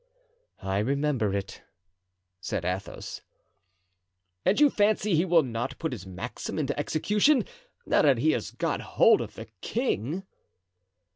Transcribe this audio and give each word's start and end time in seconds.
'""I 0.63 0.79
remember 0.79 1.31
it," 1.31 1.61
said 2.39 2.65
Athos. 2.65 3.21
"And 4.43 4.59
you 4.59 4.71
fancy 4.71 5.13
he 5.13 5.25
will 5.25 5.43
not 5.43 5.77
put 5.77 5.91
his 5.91 6.07
maxim 6.07 6.57
into 6.57 6.75
execution, 6.79 7.45
now 7.85 8.01
that 8.01 8.17
he 8.17 8.31
has 8.31 8.49
got 8.49 8.81
hold 8.81 9.21
of 9.21 9.35
the 9.35 9.45
king?" 9.61 10.23